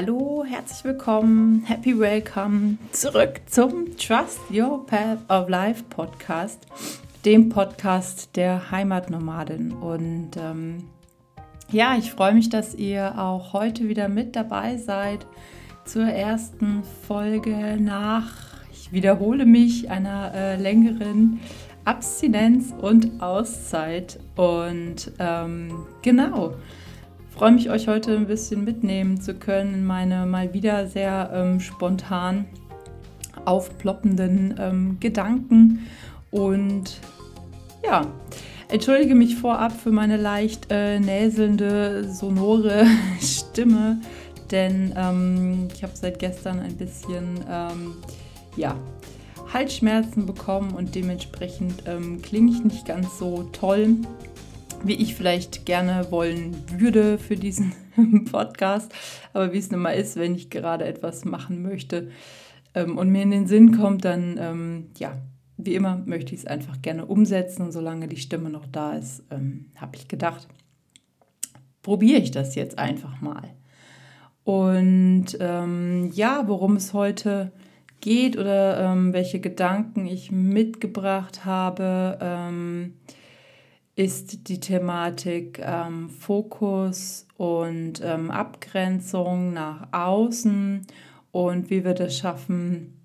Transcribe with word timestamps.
Hallo, 0.00 0.44
herzlich 0.48 0.84
willkommen, 0.84 1.64
happy 1.66 1.98
welcome 1.98 2.78
zurück 2.92 3.40
zum 3.46 3.96
Trust 3.96 4.38
Your 4.48 4.86
Path 4.86 5.18
of 5.28 5.48
Life 5.48 5.82
Podcast, 5.90 6.68
dem 7.24 7.48
Podcast 7.48 8.36
der 8.36 8.70
Heimatnomadin. 8.70 9.72
Und 9.72 10.36
ähm, 10.36 10.84
ja, 11.72 11.96
ich 11.98 12.12
freue 12.12 12.32
mich, 12.32 12.48
dass 12.48 12.76
ihr 12.76 13.18
auch 13.18 13.52
heute 13.52 13.88
wieder 13.88 14.08
mit 14.08 14.36
dabei 14.36 14.76
seid 14.76 15.26
zur 15.84 16.04
ersten 16.06 16.84
Folge 17.08 17.76
nach, 17.80 18.30
ich 18.70 18.92
wiederhole 18.92 19.46
mich, 19.46 19.90
einer 19.90 20.32
äh, 20.32 20.54
längeren 20.54 21.40
Abstinenz 21.84 22.72
und 22.80 23.20
Auszeit. 23.20 24.20
Und 24.36 25.10
ähm, 25.18 25.88
genau 26.02 26.54
freue 27.38 27.52
mich, 27.52 27.70
euch 27.70 27.86
heute 27.86 28.16
ein 28.16 28.26
bisschen 28.26 28.64
mitnehmen 28.64 29.20
zu 29.20 29.32
können 29.32 29.72
in 29.72 29.86
meine 29.86 30.26
mal 30.26 30.52
wieder 30.54 30.88
sehr 30.88 31.30
ähm, 31.32 31.60
spontan 31.60 32.46
aufploppenden 33.44 34.56
ähm, 34.58 34.96
Gedanken. 34.98 35.86
Und 36.32 36.98
ja, 37.84 38.04
entschuldige 38.66 39.14
mich 39.14 39.36
vorab 39.36 39.70
für 39.70 39.92
meine 39.92 40.16
leicht 40.16 40.66
äh, 40.70 40.98
näselnde, 40.98 42.12
sonore 42.12 42.86
Stimme, 43.20 44.00
denn 44.50 44.92
ähm, 44.96 45.68
ich 45.72 45.84
habe 45.84 45.92
seit 45.94 46.18
gestern 46.18 46.58
ein 46.58 46.76
bisschen, 46.76 47.38
ähm, 47.48 47.94
ja, 48.56 48.74
Halsschmerzen 49.52 50.26
bekommen 50.26 50.72
und 50.72 50.96
dementsprechend 50.96 51.84
ähm, 51.86 52.20
klinge 52.20 52.50
ich 52.50 52.64
nicht 52.64 52.84
ganz 52.84 53.16
so 53.16 53.44
toll 53.52 53.96
wie 54.84 54.94
ich 54.94 55.14
vielleicht 55.14 55.66
gerne 55.66 56.06
wollen 56.10 56.56
würde 56.78 57.18
für 57.18 57.36
diesen 57.36 57.72
Podcast. 58.30 58.92
Aber 59.32 59.52
wie 59.52 59.58
es 59.58 59.70
nun 59.70 59.80
mal 59.80 59.92
ist, 59.92 60.16
wenn 60.16 60.34
ich 60.34 60.50
gerade 60.50 60.84
etwas 60.84 61.24
machen 61.24 61.62
möchte 61.62 62.10
ähm, 62.74 62.96
und 62.96 63.10
mir 63.10 63.22
in 63.22 63.30
den 63.30 63.46
Sinn 63.46 63.76
kommt, 63.76 64.04
dann, 64.04 64.38
ähm, 64.38 64.86
ja, 64.98 65.16
wie 65.56 65.74
immer 65.74 66.02
möchte 66.06 66.34
ich 66.34 66.40
es 66.40 66.46
einfach 66.46 66.80
gerne 66.82 67.06
umsetzen. 67.06 67.62
Und 67.62 67.72
solange 67.72 68.08
die 68.08 68.16
Stimme 68.16 68.50
noch 68.50 68.66
da 68.66 68.92
ist, 68.92 69.24
ähm, 69.30 69.66
habe 69.76 69.96
ich 69.96 70.08
gedacht, 70.08 70.46
probiere 71.82 72.20
ich 72.20 72.30
das 72.30 72.54
jetzt 72.54 72.78
einfach 72.78 73.20
mal. 73.20 73.54
Und 74.44 75.36
ähm, 75.40 76.10
ja, 76.14 76.44
worum 76.46 76.76
es 76.76 76.94
heute 76.94 77.52
geht 78.00 78.38
oder 78.38 78.92
ähm, 78.92 79.12
welche 79.12 79.40
Gedanken 79.40 80.06
ich 80.06 80.30
mitgebracht 80.30 81.44
habe 81.44 82.18
ähm, 82.20 82.94
ist 83.98 84.48
die 84.48 84.60
Thematik 84.60 85.60
ähm, 85.60 86.08
Fokus 86.08 87.26
und 87.36 88.00
ähm, 88.00 88.30
Abgrenzung 88.30 89.52
nach 89.52 89.88
außen 89.90 90.86
und 91.32 91.68
wie 91.68 91.84
wir 91.84 91.94
das 91.94 92.16
schaffen, 92.16 92.96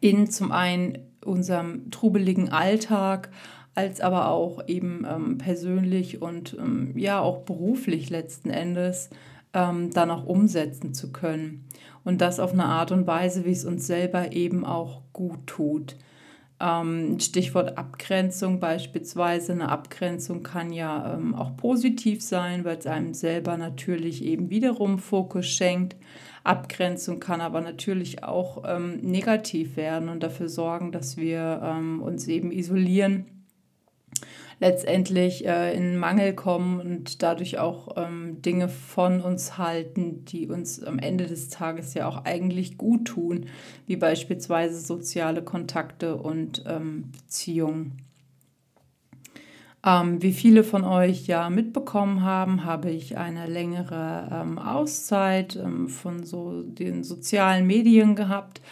in 0.00 0.30
zum 0.30 0.52
einen 0.52 0.98
unserem 1.24 1.90
trubeligen 1.90 2.50
Alltag, 2.50 3.30
als 3.74 4.00
aber 4.00 4.28
auch 4.28 4.68
eben 4.68 5.04
ähm, 5.10 5.38
persönlich 5.38 6.22
und 6.22 6.56
ähm, 6.56 6.96
ja 6.96 7.18
auch 7.18 7.38
beruflich 7.40 8.08
letzten 8.08 8.50
Endes 8.50 9.10
ähm, 9.52 9.90
dann 9.90 10.12
auch 10.12 10.24
umsetzen 10.24 10.94
zu 10.94 11.10
können. 11.10 11.64
Und 12.04 12.20
das 12.20 12.38
auf 12.38 12.52
eine 12.52 12.66
Art 12.66 12.92
und 12.92 13.08
Weise, 13.08 13.44
wie 13.44 13.50
es 13.50 13.64
uns 13.64 13.88
selber 13.88 14.30
eben 14.30 14.64
auch 14.64 15.02
gut 15.12 15.48
tut. 15.48 15.96
Ähm, 16.62 17.18
Stichwort 17.18 17.76
Abgrenzung 17.76 18.60
beispielsweise. 18.60 19.52
Eine 19.52 19.68
Abgrenzung 19.68 20.44
kann 20.44 20.72
ja 20.72 21.14
ähm, 21.14 21.34
auch 21.34 21.56
positiv 21.56 22.22
sein, 22.22 22.64
weil 22.64 22.78
es 22.78 22.86
einem 22.86 23.14
selber 23.14 23.56
natürlich 23.56 24.24
eben 24.24 24.48
wiederum 24.48 24.98
Fokus 25.00 25.46
schenkt. 25.46 25.96
Abgrenzung 26.44 27.18
kann 27.18 27.40
aber 27.40 27.60
natürlich 27.60 28.22
auch 28.22 28.62
ähm, 28.66 29.00
negativ 29.00 29.76
werden 29.76 30.08
und 30.08 30.22
dafür 30.22 30.48
sorgen, 30.48 30.92
dass 30.92 31.16
wir 31.16 31.60
ähm, 31.64 32.00
uns 32.00 32.28
eben 32.28 32.52
isolieren 32.52 33.41
letztendlich 34.62 35.44
äh, 35.44 35.76
in 35.76 35.98
Mangel 35.98 36.34
kommen 36.34 36.80
und 36.80 37.20
dadurch 37.24 37.58
auch 37.58 37.96
ähm, 37.96 38.40
Dinge 38.42 38.68
von 38.68 39.20
uns 39.20 39.58
halten, 39.58 40.24
die 40.24 40.46
uns 40.46 40.80
am 40.84 41.00
Ende 41.00 41.26
des 41.26 41.48
Tages 41.48 41.94
ja 41.94 42.06
auch 42.06 42.24
eigentlich 42.24 42.78
gut 42.78 43.06
tun, 43.06 43.46
wie 43.88 43.96
beispielsweise 43.96 44.78
soziale 44.78 45.42
Kontakte 45.42 46.14
und 46.14 46.62
ähm, 46.68 47.10
Beziehungen. 47.10 48.02
Ähm, 49.84 50.22
wie 50.22 50.32
viele 50.32 50.62
von 50.62 50.84
euch 50.84 51.26
ja 51.26 51.50
mitbekommen 51.50 52.22
haben, 52.22 52.64
habe 52.64 52.88
ich 52.88 53.18
eine 53.18 53.48
längere 53.48 54.28
ähm, 54.30 54.60
Auszeit 54.60 55.56
ähm, 55.56 55.88
von 55.88 56.24
so 56.24 56.62
den 56.62 57.02
sozialen 57.02 57.66
Medien 57.66 58.14
gehabt. 58.14 58.62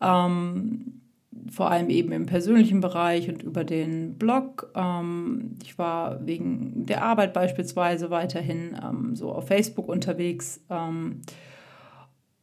Ähm, 0.00 1.02
vor 1.50 1.70
allem 1.70 1.90
eben 1.90 2.12
im 2.12 2.26
persönlichen 2.26 2.80
Bereich 2.80 3.28
und 3.28 3.42
über 3.42 3.64
den 3.64 4.14
Blog. 4.18 4.70
Ähm, 4.74 5.56
ich 5.62 5.78
war 5.78 6.26
wegen 6.26 6.86
der 6.86 7.02
Arbeit 7.02 7.32
beispielsweise 7.32 8.10
weiterhin 8.10 8.76
ähm, 8.82 9.16
so 9.16 9.32
auf 9.32 9.48
Facebook 9.48 9.88
unterwegs, 9.88 10.60
ähm, 10.70 11.22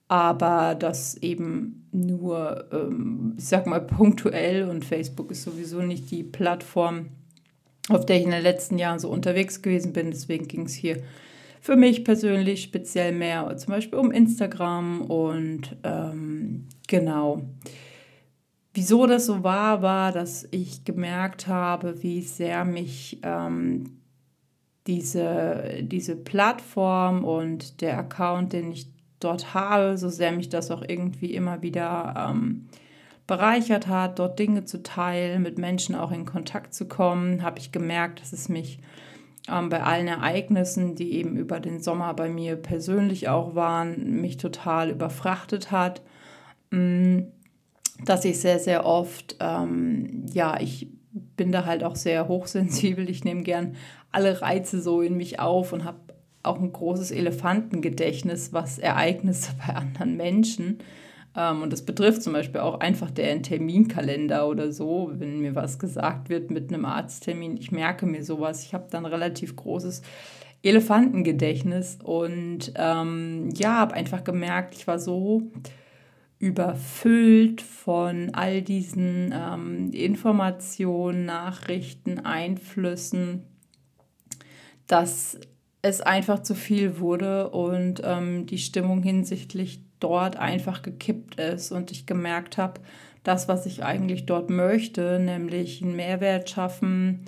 aber 0.08 0.76
das 0.76 1.16
eben 1.18 1.88
nur, 1.92 2.66
ähm, 2.72 3.36
ich 3.38 3.46
sag 3.46 3.66
mal, 3.66 3.82
punktuell 3.82 4.68
und 4.70 4.86
Facebook 4.86 5.32
ist 5.32 5.44
sowieso 5.44 5.82
nicht 5.82 6.12
die 6.12 6.24
Plattform, 6.24 7.08
auf 7.90 8.06
der 8.06 8.18
ich 8.18 8.24
in 8.24 8.32
den 8.32 8.44
letzten 8.44 8.78
Jahren 8.78 9.00
so 9.00 9.10
unterwegs 9.10 9.62
gewesen 9.62 9.94
bin. 9.94 10.12
Deswegen 10.12 10.48
ging 10.48 10.66
es 10.66 10.74
hier 10.74 10.98
für 11.62 11.76
mich 11.76 12.04
persönlich 12.04 12.64
speziell 12.64 13.14
mehr 13.14 13.56
zum 13.58 13.74
Beispiel 13.74 14.00
um 14.00 14.12
Instagram 14.12 15.02
und 15.02 15.78
ähm, 15.84 16.68
genau. 16.88 17.44
Wieso 18.74 19.06
das 19.06 19.26
so 19.26 19.44
war, 19.44 19.82
war, 19.82 20.14
dass 20.14 20.48
ich 20.52 20.86
gemerkt 20.86 21.48
habe, 21.48 22.02
wie 22.04 22.22
sehr 22.22 22.64
mich 22.64 23.20
ähm, 23.22 24.02
diese, 24.88 25.80
diese 25.82 26.16
Plattform 26.16 27.26
und 27.26 27.82
der 27.82 27.98
Account, 27.98 28.54
den 28.54 28.72
ich 28.72 28.88
dort 29.20 29.54
habe, 29.54 29.98
so 29.98 30.08
sehr 30.08 30.32
mich 30.32 30.48
das 30.48 30.72
auch 30.72 30.84
irgendwie 30.88 31.34
immer 31.34 31.62
wieder 31.62 32.30
ähm, 32.30 32.68
bereichert 33.28 33.88
hat, 33.88 34.20
dort 34.20 34.40
Dinge 34.40 34.64
zu 34.64 34.82
teilen, 34.82 35.44
mit 35.44 35.58
Menschen 35.58 35.94
auch 35.94 36.12
in 36.12 36.26
Kontakt 36.26 36.74
zu 36.74 36.88
kommen, 36.88 37.44
habe 37.44 37.60
ich 37.60 37.74
gemerkt, 37.74 38.22
dass 38.22 38.32
es 38.32 38.48
mich 38.48 38.80
ähm, 39.50 39.68
bei 39.68 39.84
allen 39.84 40.08
Ereignissen, 40.08 40.96
die 40.96 41.12
eben 41.12 41.36
über 41.36 41.60
den 41.60 41.82
Sommer 41.82 42.14
bei 42.14 42.30
mir 42.30 42.56
persönlich 42.56 43.28
auch 43.28 43.54
waren, 43.54 44.22
mich 44.22 44.38
total 44.38 44.90
überfrachtet 44.90 45.72
hat. 45.72 46.02
Mm 46.72 47.24
dass 48.06 48.26
ich 48.26 48.40
sehr, 48.40 48.60
sehr 48.60 48.86
oft, 48.86 49.36
ähm, 49.40 50.26
ja, 50.32 50.60
ich 50.60 50.90
bin 51.36 51.52
da 51.52 51.66
halt 51.66 51.84
auch 51.84 51.96
sehr 51.96 52.28
hochsensibel. 52.28 53.10
Ich 53.10 53.24
nehme 53.24 53.44
gern 53.44 53.76
alle 54.12 54.42
Reize 54.42 54.82
so 54.82 55.02
in 55.02 55.18
mich 55.18 55.40
auf 55.40 55.74
und 55.74 55.84
habe 55.84 56.00
auch 56.44 56.60
ein 56.60 56.72
großes 56.72 57.12
Elefantengedächtnis, 57.12 58.54
was 58.54 58.80
Ereignisse 58.80 59.52
bei 59.68 59.76
anderen 59.76 60.18
Menschen. 60.18 60.80
Ähm, 61.36 61.62
und 61.62 61.72
das 61.72 61.84
betrifft 61.84 62.24
zum 62.24 62.34
Beispiel 62.34 62.62
auch 62.62 62.80
einfach 62.80 63.12
der 63.12 63.42
Terminkalender 63.42 64.48
oder 64.48 64.72
so, 64.72 65.12
wenn 65.14 65.40
mir 65.40 65.56
was 65.56 65.80
gesagt 65.80 66.30
wird 66.30 66.52
mit 66.52 66.74
einem 66.74 66.86
Arzttermin. 66.86 67.58
Ich 67.58 67.72
merke 67.72 68.06
mir 68.06 68.24
sowas. 68.24 68.64
Ich 68.64 68.74
habe 68.74 68.88
dann 68.90 69.06
relativ 69.06 69.56
großes 69.56 70.02
Elefantengedächtnis 70.64 71.98
und 72.04 72.74
ähm, 72.76 73.50
ja, 73.56 73.78
habe 73.78 73.96
einfach 73.96 74.24
gemerkt, 74.24 74.76
ich 74.76 74.86
war 74.86 75.00
so 75.00 75.44
überfüllt 76.42 77.62
von 77.62 78.34
all 78.34 78.64
diesen 78.64 79.32
ähm, 79.32 79.92
Informationen, 79.94 81.26
Nachrichten, 81.26 82.26
Einflüssen, 82.26 83.44
dass 84.88 85.40
es 85.84 86.02
einfach 86.02 86.42
zu 86.42 86.56
viel 86.56 87.00
wurde 87.00 87.52
und 87.52 88.02
ähm, 88.04 88.48
die 88.48 88.58
Stimmung 88.58 89.04
hinsichtlich 89.04 89.84
dort 90.00 90.36
einfach 90.36 90.82
gekippt 90.82 91.36
ist. 91.36 91.72
Und 91.72 91.92
ich 91.92 92.08
gemerkt 92.08 92.58
habe, 92.58 92.82
das, 93.24 93.48
was 93.48 93.68
ich 93.68 93.84
eigentlich 93.84 94.26
dort 94.26 94.50
möchte, 94.50 95.20
nämlich 95.20 95.84
einen 95.84 95.96
Mehrwert 95.96 96.50
schaffen 96.50 97.26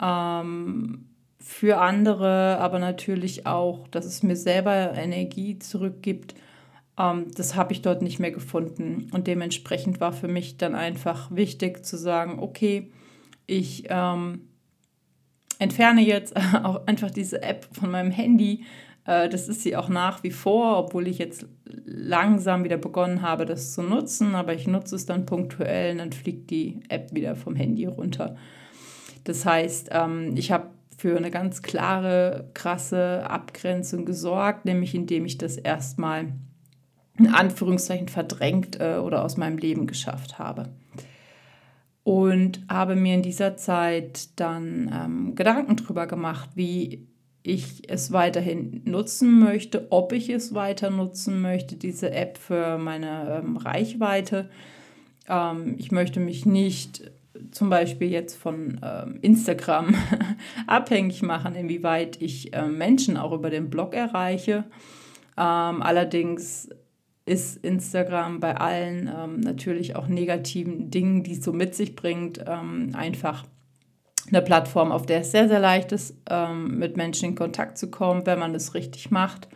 ähm, 0.00 1.08
für 1.40 1.80
andere, 1.80 2.58
aber 2.58 2.78
natürlich 2.78 3.44
auch, 3.44 3.88
dass 3.88 4.04
es 4.04 4.22
mir 4.22 4.36
selber 4.36 4.92
Energie 4.94 5.58
zurückgibt, 5.58 6.36
das 6.96 7.54
habe 7.54 7.72
ich 7.72 7.82
dort 7.82 8.02
nicht 8.02 8.18
mehr 8.18 8.30
gefunden. 8.30 9.08
Und 9.12 9.26
dementsprechend 9.26 10.00
war 10.00 10.12
für 10.12 10.28
mich 10.28 10.58
dann 10.58 10.74
einfach 10.74 11.34
wichtig 11.34 11.84
zu 11.84 11.96
sagen, 11.96 12.38
okay, 12.38 12.92
ich 13.46 13.84
ähm, 13.88 14.48
entferne 15.58 16.02
jetzt 16.02 16.36
auch 16.62 16.86
einfach 16.86 17.10
diese 17.10 17.42
App 17.42 17.66
von 17.72 17.90
meinem 17.90 18.10
Handy. 18.10 18.64
Äh, 19.06 19.28
das 19.28 19.48
ist 19.48 19.62
sie 19.62 19.76
auch 19.76 19.88
nach 19.88 20.22
wie 20.22 20.30
vor, 20.30 20.78
obwohl 20.78 21.08
ich 21.08 21.18
jetzt 21.18 21.46
langsam 21.64 22.64
wieder 22.64 22.76
begonnen 22.76 23.22
habe, 23.22 23.46
das 23.46 23.72
zu 23.72 23.82
nutzen. 23.82 24.34
Aber 24.34 24.52
ich 24.52 24.66
nutze 24.66 24.96
es 24.96 25.06
dann 25.06 25.26
punktuell 25.26 25.92
und 25.92 25.98
dann 25.98 26.12
fliegt 26.12 26.50
die 26.50 26.80
App 26.88 27.14
wieder 27.14 27.36
vom 27.36 27.56
Handy 27.56 27.86
runter. 27.86 28.36
Das 29.24 29.46
heißt, 29.46 29.88
ähm, 29.92 30.34
ich 30.36 30.52
habe 30.52 30.70
für 30.98 31.16
eine 31.16 31.30
ganz 31.30 31.62
klare, 31.62 32.50
krasse 32.54 33.24
Abgrenzung 33.28 34.04
gesorgt, 34.04 34.66
nämlich 34.66 34.94
indem 34.94 35.24
ich 35.24 35.38
das 35.38 35.56
erstmal 35.56 36.32
in 37.18 37.28
Anführungszeichen 37.28 38.08
verdrängt 38.08 38.80
äh, 38.80 38.96
oder 38.96 39.24
aus 39.24 39.36
meinem 39.36 39.58
Leben 39.58 39.86
geschafft 39.86 40.38
habe. 40.38 40.70
Und 42.04 42.64
habe 42.68 42.96
mir 42.96 43.14
in 43.14 43.22
dieser 43.22 43.56
Zeit 43.56 44.40
dann 44.40 44.90
ähm, 44.92 45.34
Gedanken 45.34 45.76
darüber 45.76 46.06
gemacht, 46.06 46.50
wie 46.54 47.06
ich 47.44 47.88
es 47.88 48.12
weiterhin 48.12 48.82
nutzen 48.84 49.38
möchte, 49.38 49.88
ob 49.90 50.12
ich 50.12 50.28
es 50.28 50.54
weiter 50.54 50.90
nutzen 50.90 51.40
möchte, 51.40 51.76
diese 51.76 52.12
App 52.12 52.38
für 52.38 52.78
meine 52.78 53.42
ähm, 53.42 53.56
Reichweite. 53.56 54.48
Ähm, 55.28 55.76
ich 55.78 55.92
möchte 55.92 56.20
mich 56.20 56.46
nicht 56.46 57.10
zum 57.50 57.70
Beispiel 57.70 58.10
jetzt 58.10 58.36
von 58.36 58.80
ähm, 58.82 59.18
Instagram 59.22 59.94
abhängig 60.66 61.22
machen, 61.22 61.54
inwieweit 61.54 62.20
ich 62.20 62.54
äh, 62.54 62.66
Menschen 62.66 63.16
auch 63.16 63.32
über 63.32 63.50
den 63.50 63.70
Blog 63.70 63.94
erreiche. 63.94 64.64
Ähm, 65.36 65.82
allerdings 65.82 66.68
ist 67.24 67.56
Instagram 67.58 68.40
bei 68.40 68.56
allen 68.56 69.08
ähm, 69.08 69.40
natürlich 69.40 69.96
auch 69.96 70.08
negativen 70.08 70.90
Dingen, 70.90 71.22
die 71.22 71.32
es 71.32 71.44
so 71.44 71.52
mit 71.52 71.74
sich 71.74 71.94
bringt, 71.94 72.44
ähm, 72.46 72.90
einfach 72.94 73.44
eine 74.28 74.42
Plattform, 74.42 74.92
auf 74.92 75.06
der 75.06 75.20
es 75.20 75.30
sehr, 75.30 75.48
sehr 75.48 75.60
leicht 75.60 75.92
ist, 75.92 76.16
ähm, 76.28 76.78
mit 76.78 76.96
Menschen 76.96 77.30
in 77.30 77.34
Kontakt 77.34 77.78
zu 77.78 77.90
kommen, 77.90 78.26
wenn 78.26 78.38
man 78.38 78.54
es 78.54 78.74
richtig 78.74 79.10
macht, 79.10 79.48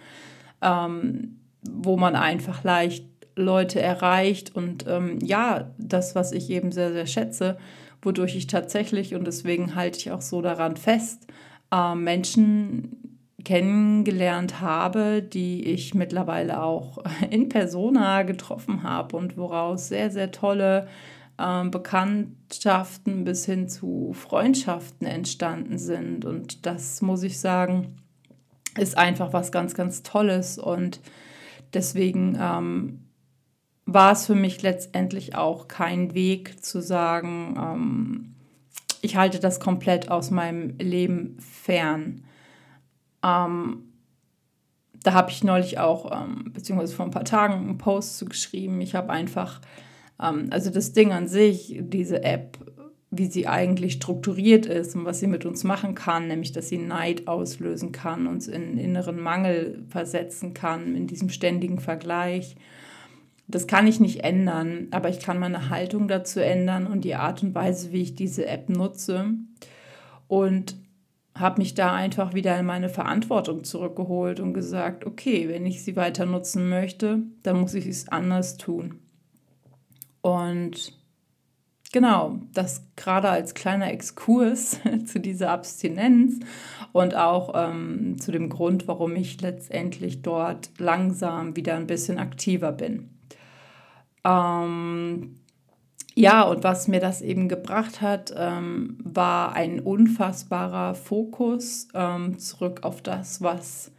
ähm, 0.63 1.41
wo 1.63 1.97
man 1.97 2.15
einfach 2.15 2.63
leicht 2.65 3.07
Leute 3.37 3.81
erreicht. 3.81 4.55
Und 4.55 4.87
ähm, 4.87 5.19
ja, 5.23 5.73
das, 5.79 6.15
was 6.15 6.33
ich 6.33 6.51
eben 6.51 6.73
sehr, 6.73 6.93
sehr 6.93 7.07
schätze, 7.07 7.59
wodurch 8.03 8.37
ich 8.37 8.47
tatsächlich, 8.47 9.15
und 9.15 9.27
deswegen 9.27 9.75
halte 9.75 9.99
ich 9.99 10.11
auch 10.13 10.21
so 10.23 10.43
daran 10.43 10.77
fest, 10.77 11.27
äh, 11.73 11.95
Menschen 11.95 13.06
kennengelernt 13.47 14.61
habe, 14.61 15.23
die 15.23 15.67
ich 15.67 15.95
mittlerweile 15.95 16.65
auch 16.65 16.99
in 17.31 17.49
persona 17.49 18.25
getroffen 18.25 18.83
habe 18.83 19.17
und 19.17 19.37
woraus 19.37 19.87
sehr, 19.87 20.11
sehr 20.11 20.33
tolle 20.33 20.89
äh, 21.39 21.65
Bekanntschaften 21.69 23.23
bis 23.23 23.47
hin 23.47 23.69
zu 23.69 24.13
Freundschaften 24.15 25.07
entstanden 25.07 25.79
sind. 25.79 26.25
Und 26.25 26.67
das 26.67 27.03
muss 27.03 27.23
ich 27.23 27.39
sagen, 27.39 27.99
ist 28.77 28.99
einfach 28.99 29.33
was 29.33 29.53
ganz, 29.53 29.75
ganz 29.75 30.03
Tolles. 30.03 30.59
Und 30.59 31.01
deswegen 31.73 32.37
ähm, 32.41 33.05
war 33.85 34.11
es 34.11 34.27
für 34.27 34.35
mich 34.35 34.61
letztendlich 34.63 35.37
auch 35.37 35.69
kein 35.69 36.15
Weg 36.15 36.65
zu 36.65 36.83
sagen, 36.83 37.55
ähm, 37.57 38.35
ich 39.03 39.15
halte 39.15 39.39
das 39.39 39.61
komplett 39.61 40.11
aus 40.11 40.33
meinem 40.33 40.77
Leben 40.79 41.37
fern. 41.39 42.26
Ähm, 43.27 43.83
da 45.03 45.13
habe 45.13 45.31
ich 45.31 45.45
neulich 45.45 45.79
auch, 45.79 46.11
ähm, 46.13 46.53
beziehungsweise 46.53 46.95
vor 46.95 47.05
ein 47.05 47.11
paar 47.11 47.25
Tagen, 47.25 47.55
einen 47.55 47.79
Post 47.79 48.19
zu 48.19 48.27
geschrieben. 48.27 48.81
Ich 48.81 48.95
habe 48.95 49.11
einfach, 49.11 49.61
ähm, 50.23 50.49
also 50.51 50.71
das 50.71 50.93
Ding 50.93 51.13
an 51.13 51.29
sich, 51.29 51.79
diese 51.81 52.23
App, 52.23 52.59
wie 53.11 53.27
sie 53.27 53.47
eigentlich 53.47 53.95
strukturiert 53.95 54.67
ist 54.67 54.97
und 54.97 55.05
was 55.05 55.21
sie 55.21 55.27
mit 55.27 55.47
uns 55.47 55.65
machen 55.65 55.95
kann, 55.95 56.29
nämlich 56.29 56.53
dass 56.53 56.69
sie 56.69 56.79
Neid 56.79 57.29
auslösen 57.29 57.93
kann, 57.93 58.27
uns 58.27 58.49
in 58.49 58.79
inneren 58.79 59.21
Mangel 59.21 59.85
versetzen 59.89 60.55
kann, 60.55 60.97
in 60.97 61.07
diesem 61.07 61.29
ständigen 61.29 61.79
Vergleich. 61.79 62.57
Das 63.49 63.69
kann 63.69 63.87
ich 63.87 64.01
nicht 64.01 64.25
ändern, 64.25 64.89
aber 64.91 65.09
ich 65.09 65.21
kann 65.21 65.39
meine 65.39 65.71
Haltung 65.71 66.09
dazu 66.09 66.41
ändern 66.41 66.89
und 66.89 67.05
die 67.05 67.15
Art 67.15 67.45
und 67.45 67.55
Weise, 67.55 67.93
wie 67.93 68.03
ich 68.03 68.17
diese 68.17 68.47
App 68.47 68.69
nutze. 68.69 69.35
Und 70.27 70.75
habe 71.39 71.61
mich 71.61 71.75
da 71.75 71.95
einfach 71.95 72.35
wieder 72.35 72.59
in 72.59 72.67
meine 72.67 72.89
Verantwortung 72.89 73.65
zurückgeholt 73.65 74.41
und 74.41 74.55
gesagt, 74.55 75.05
okay, 75.05 75.49
wenn 75.49 75.67
ich 75.67 75.85
sie 75.85 75.97
weiter 75.97 76.27
nutzen 76.27 76.69
möchte, 76.69 77.21
dann 77.43 77.61
muss 77.61 77.75
ich 77.75 77.87
es 77.87 78.09
anders 78.09 78.57
tun. 78.57 79.01
Und 80.23 80.93
genau, 81.93 82.41
das 82.53 82.87
gerade 82.97 83.29
als 83.29 83.55
kleiner 83.55 83.93
Exkurs 83.93 84.81
zu 85.07 85.21
dieser 85.21 85.51
Abstinenz 85.51 86.41
und 86.93 87.15
auch 87.15 87.53
ähm, 87.55 88.19
zu 88.19 88.33
dem 88.33 88.49
Grund, 88.49 88.89
warum 88.89 89.15
ich 89.15 89.41
letztendlich 89.41 90.23
dort 90.23 90.71
langsam 90.79 91.55
wieder 91.57 91.77
ein 91.77 91.87
bisschen 91.87 92.19
aktiver 92.19 92.73
bin. 92.73 93.11
Ähm, 94.25 95.37
ja, 96.19 96.45
und 96.45 96.65
was 96.65 96.89
mir 96.89 96.99
das 96.99 97.21
eben 97.21 97.47
gebracht 97.47 98.01
hat, 98.01 98.33
ähm, 98.35 98.97
war 99.05 99.53
ein 99.55 99.81
unfassbarer 99.81 100.95
Fokus 100.95 101.89
ähm, 101.93 102.39
zurück 102.39 102.85
auf 102.85 103.03
das, 103.03 103.43
was 103.43 103.93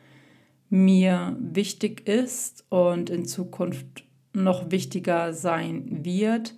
mir 0.71 1.37
wichtig 1.39 2.09
ist 2.09 2.65
und 2.69 3.11
in 3.11 3.25
Zukunft 3.25 4.03
noch 4.33 4.71
wichtiger 4.71 5.31
sein 5.31 6.03
wird. 6.03 6.55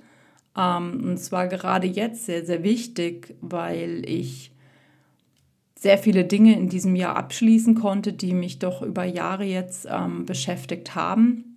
Ähm, 0.57 1.03
und 1.03 1.17
zwar 1.17 1.50
gerade 1.50 1.88
jetzt 1.88 2.25
sehr, 2.25 2.45
sehr 2.45 2.63
wichtig, 2.63 3.35
weil 3.41 4.03
ich 4.09 4.53
sehr 5.75 5.97
viele 5.97 6.23
Dinge 6.23 6.55
in 6.57 6.69
diesem 6.69 6.95
Jahr 6.95 7.17
abschließen 7.17 7.75
konnte, 7.75 8.13
die 8.13 8.33
mich 8.33 8.59
doch 8.59 8.81
über 8.81 9.03
Jahre 9.03 9.44
jetzt 9.44 9.89
ähm, 9.91 10.25
beschäftigt 10.25 10.95
haben 10.95 11.49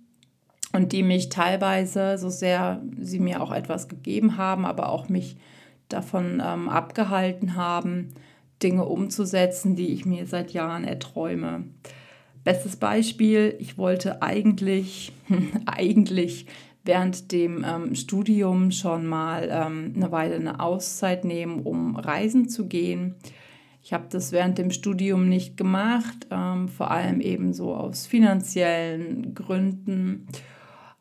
und 0.73 0.91
die 0.91 1.03
mich 1.03 1.29
teilweise, 1.29 2.17
so 2.17 2.29
sehr 2.29 2.81
sie 2.99 3.19
mir 3.19 3.41
auch 3.41 3.51
etwas 3.51 3.87
gegeben 3.87 4.37
haben, 4.37 4.65
aber 4.65 4.89
auch 4.89 5.07
mich 5.07 5.37
davon 5.87 6.41
ähm, 6.43 6.67
abgehalten 6.67 7.55
haben, 7.55 8.09
Dinge 8.61 8.85
umzusetzen, 8.85 9.75
die 9.75 9.93
ich 9.93 10.05
mir 10.05 10.25
seit 10.25 10.51
Jahren 10.51 10.83
erträume. 10.83 11.65
Bestes 12.43 12.75
Beispiel, 12.75 13.55
ich 13.59 13.77
wollte 13.77 14.21
eigentlich, 14.21 15.13
eigentlich 15.65 16.47
während 16.83 17.31
dem 17.31 17.63
ähm, 17.65 17.95
Studium 17.95 18.71
schon 18.71 19.05
mal 19.05 19.49
ähm, 19.51 19.93
eine 19.95 20.11
Weile 20.11 20.35
eine 20.35 20.59
Auszeit 20.59 21.23
nehmen, 21.23 21.61
um 21.61 21.95
reisen 21.95 22.49
zu 22.49 22.67
gehen. 22.67 23.15
Ich 23.83 23.93
habe 23.93 24.05
das 24.09 24.31
während 24.31 24.57
dem 24.57 24.71
Studium 24.71 25.29
nicht 25.29 25.55
gemacht, 25.55 26.27
ähm, 26.31 26.67
vor 26.67 26.89
allem 26.89 27.21
eben 27.21 27.53
so 27.53 27.75
aus 27.75 28.07
finanziellen 28.07 29.35
Gründen 29.35 30.27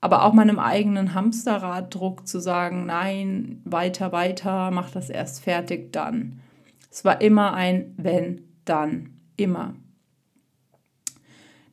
aber 0.02 0.24
auch 0.24 0.32
meinem 0.32 0.58
eigenen 0.58 1.14
Hamsterraddruck 1.14 2.26
zu 2.26 2.40
sagen, 2.40 2.86
nein, 2.86 3.62
weiter, 3.64 4.10
weiter, 4.10 4.72
mach 4.72 4.90
das 4.90 5.08
erst 5.08 5.44
fertig, 5.44 5.92
dann. 5.92 6.40
Es 6.90 7.04
war 7.04 7.20
immer 7.20 7.54
ein 7.54 7.94
wenn, 7.96 8.42
dann, 8.64 9.10
immer. 9.36 9.74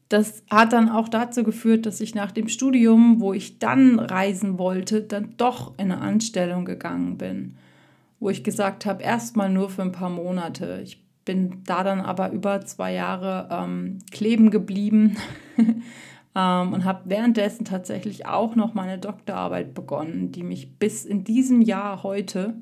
Das 0.09 0.43
hat 0.47 0.73
dann 0.73 0.89
auch 0.89 1.09
dazu 1.09 1.43
geführt, 1.43 1.87
dass 1.87 2.01
ich 2.01 2.13
nach 2.13 2.31
dem 2.31 2.49
Studium, 2.49 3.19
wo 3.19 3.33
ich 3.33 3.57
dann 3.57 3.99
reisen 3.99 4.59
wollte, 4.59 5.01
dann 5.01 5.33
doch 5.37 5.73
in 5.79 5.91
eine 5.91 5.99
Anstellung 5.99 6.65
gegangen 6.65 7.17
bin, 7.17 7.57
wo 8.19 8.29
ich 8.29 8.43
gesagt 8.43 8.85
habe, 8.85 9.01
erstmal 9.01 9.49
nur 9.49 9.71
für 9.71 9.81
ein 9.81 9.91
paar 9.91 10.11
Monate. 10.11 10.81
Ich 10.83 11.03
bin 11.25 11.63
da 11.65 11.83
dann 11.83 11.99
aber 11.99 12.31
über 12.31 12.61
zwei 12.61 12.93
Jahre 12.93 13.49
ähm, 13.51 13.99
kleben 14.11 14.51
geblieben 14.51 15.17
ähm, 16.35 16.73
und 16.73 16.85
habe 16.85 17.01
währenddessen 17.05 17.65
tatsächlich 17.65 18.25
auch 18.25 18.55
noch 18.55 18.73
meine 18.73 18.97
Doktorarbeit 18.97 19.73
begonnen, 19.73 20.31
die 20.31 20.43
mich 20.43 20.77
bis 20.77 21.05
in 21.05 21.23
diesem 21.23 21.61
Jahr 21.61 22.03
heute 22.03 22.55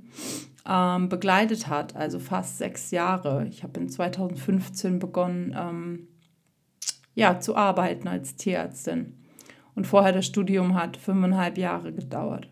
ähm, 0.68 1.10
begleitet 1.10 1.68
hat, 1.68 1.96
also 1.96 2.20
fast 2.20 2.58
sechs 2.58 2.92
Jahre. 2.92 3.46
Ich 3.48 3.64
habe 3.64 3.80
in 3.80 3.90
2015 3.90 5.00
begonnen, 5.00 5.56
ähm, 5.58 6.08
ja, 7.16 7.40
zu 7.40 7.56
arbeiten 7.56 8.08
als 8.08 8.36
Tierärztin. 8.36 9.18
Und 9.76 9.88
vorher 9.88 10.12
das 10.12 10.26
Studium 10.26 10.76
hat 10.76 10.98
fünfeinhalb 10.98 11.58
Jahre 11.58 11.94
gedauert. 11.94 12.50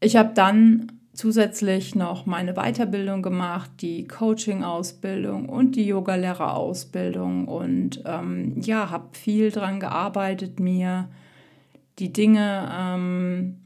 Ich 0.00 0.16
habe 0.16 0.34
dann 0.34 0.93
zusätzlich 1.14 1.94
noch 1.94 2.26
meine 2.26 2.54
Weiterbildung 2.54 3.22
gemacht, 3.22 3.70
die 3.80 4.06
Coaching-Ausbildung 4.06 5.48
und 5.48 5.76
die 5.76 5.86
Yogalehrerausbildung. 5.86 7.48
Und 7.48 8.02
ähm, 8.04 8.60
ja, 8.60 8.90
habe 8.90 9.08
viel 9.12 9.50
daran 9.50 9.80
gearbeitet, 9.80 10.60
mir 10.60 11.08
die 11.98 12.12
Dinge 12.12 12.68
ähm, 12.76 13.60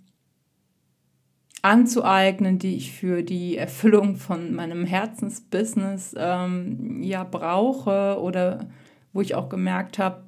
anzueignen, 1.63 2.59
die 2.59 2.77
ich 2.77 2.93
für 2.93 3.23
die 3.23 3.57
Erfüllung 3.57 4.17
von 4.17 4.55
meinem 4.55 4.85
Herzensbusiness 4.85 6.15
ähm, 6.17 7.03
ja 7.03 7.25
brauche 7.25 8.21
oder 8.21 8.69
wo 9.13 9.21
ich 9.23 9.35
auch 9.35 9.49
gemerkt 9.49 9.99
habe, 9.99 10.23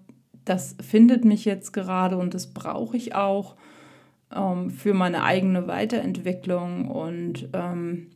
das 0.44 0.74
findet 0.80 1.24
mich 1.24 1.44
jetzt 1.44 1.72
gerade 1.72 2.16
und 2.16 2.34
das 2.34 2.52
brauche 2.52 2.96
ich 2.96 3.14
auch 3.14 3.56
ähm, 4.34 4.70
für 4.70 4.94
meine 4.94 5.22
eigene 5.22 5.66
Weiterentwicklung 5.66 6.88
und 6.88 7.48
ähm, 7.52 8.08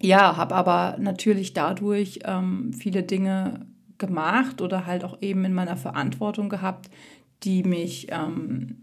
ja, 0.00 0.36
habe 0.36 0.54
aber 0.54 0.96
natürlich 0.98 1.54
dadurch 1.54 2.20
ähm, 2.24 2.72
viele 2.72 3.02
Dinge 3.02 3.66
gemacht 3.98 4.60
oder 4.60 4.86
halt 4.86 5.04
auch 5.04 5.18
eben 5.20 5.44
in 5.44 5.54
meiner 5.54 5.76
Verantwortung 5.76 6.48
gehabt, 6.48 6.90
die 7.42 7.62
mich, 7.62 8.08
ähm, 8.10 8.82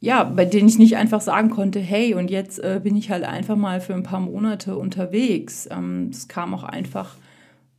ja, 0.00 0.24
bei 0.24 0.44
denen 0.44 0.68
ich 0.68 0.78
nicht 0.78 0.96
einfach 0.96 1.20
sagen 1.20 1.50
konnte, 1.50 1.80
hey, 1.80 2.14
und 2.14 2.30
jetzt 2.30 2.58
äh, 2.58 2.80
bin 2.82 2.96
ich 2.96 3.10
halt 3.10 3.24
einfach 3.24 3.56
mal 3.56 3.80
für 3.80 3.94
ein 3.94 4.02
paar 4.02 4.20
Monate 4.20 4.76
unterwegs. 4.76 5.66
Ähm, 5.70 6.10
kam 6.28 6.54
auch 6.54 6.64
einfach, 6.64 7.16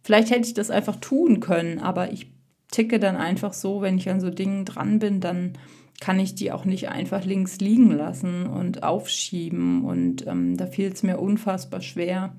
vielleicht 0.03 0.31
hätte 0.31 0.47
ich 0.47 0.53
das 0.53 0.71
einfach 0.71 0.95
tun 0.97 1.39
können, 1.39 1.79
aber 1.79 2.11
ich 2.11 2.31
ticke 2.71 2.99
dann 2.99 3.15
einfach 3.15 3.53
so, 3.53 3.81
wenn 3.81 3.97
ich 3.97 4.09
an 4.09 4.19
so 4.19 4.29
Dingen 4.29 4.65
dran 4.65 4.99
bin, 4.99 5.19
dann 5.19 5.53
kann 5.99 6.19
ich 6.19 6.35
die 6.35 6.51
auch 6.51 6.65
nicht 6.65 6.89
einfach 6.89 7.23
links 7.23 7.59
liegen 7.59 7.91
lassen 7.91 8.47
und 8.47 8.83
aufschieben. 8.83 9.85
Und 9.85 10.27
ähm, 10.27 10.57
da 10.57 10.67
fiel 10.67 10.91
es 10.91 11.03
mir 11.03 11.19
unfassbar 11.19 11.81
schwer, 11.81 12.35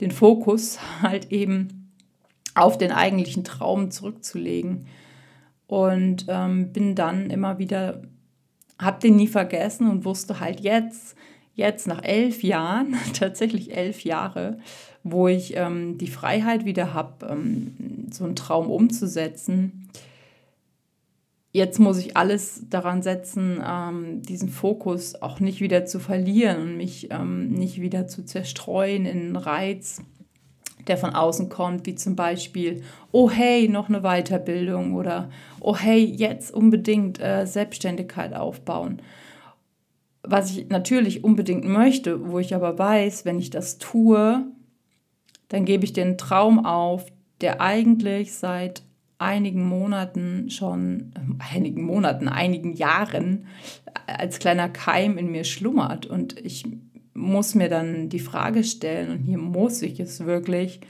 den 0.00 0.10
Fokus 0.10 0.78
halt 1.02 1.30
eben 1.30 1.92
auf 2.54 2.78
den 2.78 2.92
eigentlichen 2.92 3.44
Traum 3.44 3.90
zurückzulegen. 3.90 4.86
Und 5.66 6.26
ähm, 6.28 6.72
bin 6.72 6.94
dann 6.94 7.30
immer 7.30 7.58
wieder, 7.58 8.02
habe 8.78 9.00
den 9.00 9.16
nie 9.16 9.26
vergessen 9.26 9.90
und 9.90 10.04
wusste 10.04 10.40
halt 10.40 10.60
jetzt, 10.60 11.16
jetzt 11.54 11.86
nach 11.86 12.02
elf 12.04 12.42
Jahren, 12.42 12.94
tatsächlich 13.14 13.76
elf 13.76 14.04
Jahre, 14.04 14.58
wo 15.02 15.28
ich 15.28 15.56
ähm, 15.56 15.98
die 15.98 16.06
Freiheit 16.06 16.64
wieder 16.64 16.94
habe, 16.94 17.26
ähm, 17.26 18.06
so 18.10 18.24
einen 18.24 18.36
Traum 18.36 18.70
umzusetzen. 18.70 19.88
Jetzt 21.56 21.78
muss 21.78 21.96
ich 21.96 22.18
alles 22.18 22.68
daran 22.68 23.00
setzen, 23.00 23.64
ähm, 23.66 24.20
diesen 24.20 24.50
Fokus 24.50 25.14
auch 25.22 25.40
nicht 25.40 25.62
wieder 25.62 25.86
zu 25.86 26.00
verlieren 26.00 26.60
und 26.60 26.76
mich 26.76 27.10
ähm, 27.10 27.48
nicht 27.48 27.80
wieder 27.80 28.06
zu 28.06 28.26
zerstreuen 28.26 29.06
in 29.06 29.20
einen 29.20 29.36
Reiz, 29.36 30.02
der 30.86 30.98
von 30.98 31.14
außen 31.14 31.48
kommt, 31.48 31.86
wie 31.86 31.94
zum 31.94 32.14
Beispiel, 32.14 32.82
oh 33.10 33.30
hey, 33.30 33.70
noch 33.70 33.88
eine 33.88 34.02
Weiterbildung 34.02 34.92
oder 34.92 35.30
oh 35.58 35.74
hey, 35.74 36.04
jetzt 36.04 36.52
unbedingt 36.52 37.22
äh, 37.22 37.46
Selbstständigkeit 37.46 38.34
aufbauen. 38.34 39.00
Was 40.22 40.50
ich 40.50 40.68
natürlich 40.68 41.24
unbedingt 41.24 41.64
möchte, 41.64 42.28
wo 42.28 42.38
ich 42.38 42.54
aber 42.54 42.78
weiß, 42.78 43.24
wenn 43.24 43.38
ich 43.38 43.48
das 43.48 43.78
tue, 43.78 44.44
dann 45.48 45.64
gebe 45.64 45.86
ich 45.86 45.94
den 45.94 46.18
Traum 46.18 46.66
auf, 46.66 47.06
der 47.40 47.62
eigentlich 47.62 48.34
seit 48.34 48.82
einigen 49.18 49.66
Monaten 49.66 50.50
schon, 50.50 51.12
äh, 51.14 51.54
einigen 51.54 51.82
Monaten, 51.82 52.28
einigen 52.28 52.74
Jahren 52.74 53.46
als 54.06 54.38
kleiner 54.38 54.68
Keim 54.68 55.18
in 55.18 55.30
mir 55.30 55.44
schlummert. 55.44 56.06
Und 56.06 56.38
ich 56.44 56.64
muss 57.14 57.54
mir 57.54 57.68
dann 57.68 58.08
die 58.08 58.18
Frage 58.18 58.62
stellen, 58.62 59.10
und 59.10 59.18
hier 59.18 59.38
muss 59.38 59.82
ich 59.82 60.00
es 60.00 60.24
wirklich, 60.24 60.80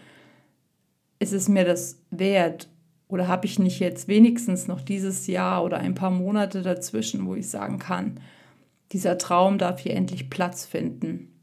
ist 1.18 1.32
es 1.32 1.48
mir 1.48 1.64
das 1.64 2.02
wert? 2.10 2.68
Oder 3.08 3.28
habe 3.28 3.46
ich 3.46 3.58
nicht 3.58 3.78
jetzt 3.78 4.08
wenigstens 4.08 4.66
noch 4.66 4.80
dieses 4.80 5.28
Jahr 5.28 5.62
oder 5.64 5.78
ein 5.78 5.94
paar 5.94 6.10
Monate 6.10 6.62
dazwischen, 6.62 7.24
wo 7.26 7.36
ich 7.36 7.48
sagen 7.48 7.78
kann, 7.78 8.20
dieser 8.92 9.18
Traum 9.18 9.58
darf 9.58 9.80
hier 9.80 9.94
endlich 9.94 10.30
Platz 10.30 10.66
finden. 10.66 11.35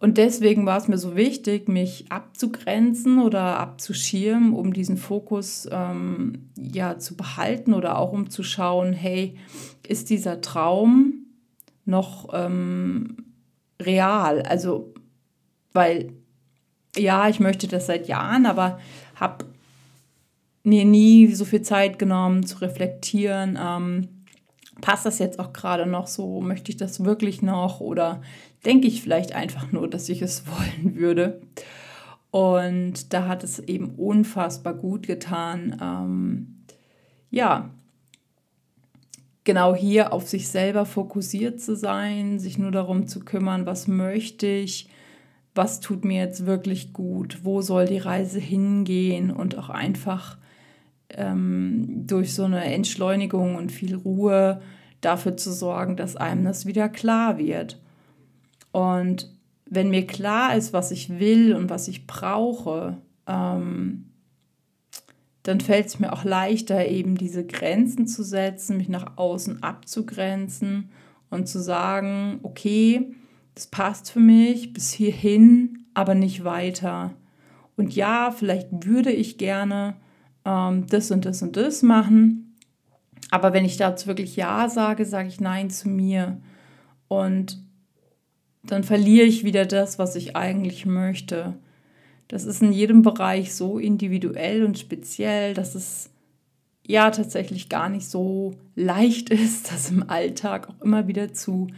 Und 0.00 0.16
deswegen 0.16 0.64
war 0.64 0.78
es 0.78 0.88
mir 0.88 0.96
so 0.96 1.14
wichtig, 1.14 1.68
mich 1.68 2.06
abzugrenzen 2.10 3.20
oder 3.20 3.60
abzuschirmen, 3.60 4.54
um 4.54 4.72
diesen 4.72 4.96
Fokus 4.96 5.68
ähm, 5.70 6.50
ja 6.56 6.98
zu 6.98 7.16
behalten 7.16 7.74
oder 7.74 7.98
auch 7.98 8.12
um 8.12 8.30
zu 8.30 8.42
schauen, 8.42 8.94
hey, 8.94 9.36
ist 9.86 10.08
dieser 10.08 10.40
Traum 10.40 11.26
noch 11.84 12.30
ähm, 12.32 13.18
real? 13.80 14.40
Also, 14.42 14.94
weil 15.74 16.14
ja, 16.96 17.28
ich 17.28 17.38
möchte 17.38 17.68
das 17.68 17.86
seit 17.86 18.08
Jahren, 18.08 18.46
aber 18.46 18.80
habe 19.16 19.44
mir 20.62 20.86
nie 20.86 21.26
so 21.28 21.44
viel 21.44 21.62
Zeit 21.62 21.98
genommen 21.98 22.46
zu 22.46 22.58
reflektieren. 22.58 23.58
Ähm, 23.62 24.08
passt 24.80 25.04
das 25.04 25.18
jetzt 25.18 25.38
auch 25.38 25.52
gerade 25.52 25.84
noch 25.86 26.06
so? 26.06 26.40
Möchte 26.40 26.70
ich 26.70 26.78
das 26.78 27.04
wirklich 27.04 27.42
noch? 27.42 27.80
Oder 27.80 28.22
denke 28.64 28.88
ich 28.88 29.02
vielleicht 29.02 29.32
einfach 29.32 29.72
nur, 29.72 29.88
dass 29.88 30.08
ich 30.08 30.22
es 30.22 30.44
wollen 30.46 30.96
würde? 30.96 31.40
Und 32.30 33.12
da 33.12 33.26
hat 33.26 33.42
es 33.42 33.58
eben 33.58 33.94
unfassbar 33.96 34.74
gut 34.74 35.06
getan, 35.06 35.76
ähm, 35.82 36.56
ja, 37.30 37.70
genau 39.44 39.74
hier 39.74 40.12
auf 40.12 40.28
sich 40.28 40.48
selber 40.48 40.86
fokussiert 40.86 41.60
zu 41.60 41.74
sein, 41.74 42.38
sich 42.38 42.58
nur 42.58 42.70
darum 42.70 43.08
zu 43.08 43.20
kümmern, 43.20 43.66
was 43.66 43.88
möchte 43.88 44.46
ich, 44.46 44.88
was 45.54 45.80
tut 45.80 46.04
mir 46.04 46.22
jetzt 46.22 46.46
wirklich 46.46 46.92
gut, 46.92 47.40
wo 47.42 47.60
soll 47.62 47.86
die 47.86 47.98
Reise 47.98 48.38
hingehen 48.38 49.32
und 49.32 49.58
auch 49.58 49.68
einfach 49.68 50.38
ähm, 51.08 52.04
durch 52.06 52.34
so 52.34 52.44
eine 52.44 52.64
Entschleunigung 52.64 53.56
und 53.56 53.72
viel 53.72 53.96
Ruhe 53.96 54.60
dafür 55.00 55.36
zu 55.36 55.52
sorgen, 55.52 55.96
dass 55.96 56.16
einem 56.16 56.44
das 56.44 56.66
wieder 56.66 56.88
klar 56.88 57.38
wird. 57.38 57.80
Und 58.72 59.30
wenn 59.66 59.90
mir 59.90 60.06
klar 60.06 60.56
ist, 60.56 60.72
was 60.72 60.90
ich 60.90 61.18
will 61.18 61.54
und 61.54 61.70
was 61.70 61.88
ich 61.88 62.06
brauche, 62.06 62.98
ähm, 63.26 64.06
dann 65.42 65.60
fällt 65.60 65.86
es 65.86 65.98
mir 65.98 66.12
auch 66.12 66.24
leichter, 66.24 66.86
eben 66.86 67.16
diese 67.16 67.46
Grenzen 67.46 68.06
zu 68.06 68.22
setzen, 68.22 68.76
mich 68.76 68.88
nach 68.88 69.16
außen 69.16 69.62
abzugrenzen 69.62 70.90
und 71.30 71.48
zu 71.48 71.60
sagen, 71.60 72.40
okay, 72.42 73.14
das 73.54 73.66
passt 73.66 74.10
für 74.10 74.20
mich 74.20 74.72
bis 74.72 74.92
hierhin, 74.92 75.86
aber 75.94 76.14
nicht 76.14 76.44
weiter. 76.44 77.14
Und 77.76 77.94
ja, 77.94 78.30
vielleicht 78.30 78.68
würde 78.86 79.10
ich 79.10 79.38
gerne 79.38 79.96
ähm, 80.44 80.86
das 80.88 81.10
und 81.10 81.24
das 81.24 81.42
und 81.42 81.56
das 81.56 81.82
machen. 81.82 82.56
Aber 83.30 83.52
wenn 83.52 83.64
ich 83.64 83.76
dazu 83.76 84.06
wirklich 84.06 84.36
Ja 84.36 84.68
sage, 84.68 85.04
sage 85.04 85.28
ich 85.28 85.40
Nein 85.40 85.70
zu 85.70 85.88
mir. 85.88 86.40
Und 87.08 87.62
dann 88.62 88.84
verliere 88.84 89.26
ich 89.26 89.44
wieder 89.44 89.66
das, 89.66 89.98
was 89.98 90.16
ich 90.16 90.36
eigentlich 90.36 90.86
möchte. 90.86 91.54
Das 92.28 92.44
ist 92.44 92.62
in 92.62 92.72
jedem 92.72 93.02
Bereich 93.02 93.54
so 93.54 93.78
individuell 93.78 94.64
und 94.64 94.78
speziell, 94.78 95.54
dass 95.54 95.74
es 95.74 96.10
ja 96.86 97.10
tatsächlich 97.10 97.68
gar 97.68 97.88
nicht 97.88 98.08
so 98.08 98.54
leicht 98.74 99.30
ist, 99.30 99.72
das 99.72 99.90
im 99.90 100.08
Alltag 100.08 100.68
auch 100.68 100.80
immer 100.82 101.08
wieder 101.08 101.32
zu 101.32 101.68